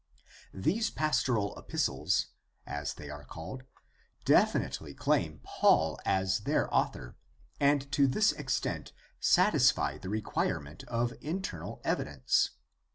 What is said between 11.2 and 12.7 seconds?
internal evidence.